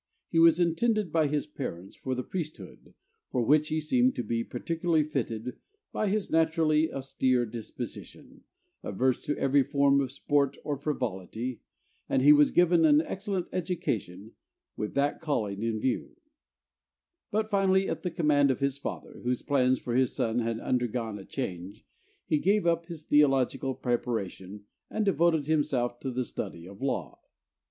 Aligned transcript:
He 0.29 0.39
was 0.39 0.59
intended 0.59 1.11
by 1.11 1.27
his 1.27 1.45
parents 1.45 1.95
for 1.95 2.15
the 2.15 2.23
priesthood, 2.23 2.95
for 3.29 3.43
which 3.43 3.67
he 3.69 3.79
seemed 3.79 4.15
to 4.15 4.23
be 4.23 4.43
peculiarly 4.43 5.03
fitted 5.03 5.59
by 5.91 6.09
his 6.09 6.27
naturally 6.31 6.91
austere 6.91 7.45
disposition, 7.45 8.41
averse 8.81 9.21
to 9.21 9.37
every 9.37 9.61
form 9.61 10.01
of 10.01 10.11
sport 10.11 10.57
or 10.63 10.75
frivolity, 10.75 11.61
and 12.09 12.23
he 12.23 12.33
was 12.33 12.49
given 12.49 12.83
an 12.83 12.99
excellent 13.01 13.45
education 13.53 14.31
with 14.75 14.95
that 14.95 15.21
calling 15.21 15.61
in 15.61 15.79
view; 15.79 16.15
but 17.29 17.51
finally 17.51 17.87
at 17.87 18.01
the 18.01 18.09
command 18.09 18.49
of 18.49 18.59
his 18.59 18.79
father 18.79 19.21
whose 19.23 19.43
plans 19.43 19.77
for 19.77 19.93
his 19.93 20.15
son 20.15 20.39
had 20.39 20.59
undergone 20.61 21.19
a 21.19 21.25
change 21.25 21.85
he 22.25 22.39
gave 22.39 22.65
up 22.65 22.87
his 22.87 23.03
theological 23.03 23.75
preparation 23.75 24.63
and 24.89 25.05
devoted 25.05 25.45
himself 25.45 25.99
to 25.99 26.09
the 26.09 26.25
study 26.25 26.65
of 26.67 26.81
law. 26.81 27.19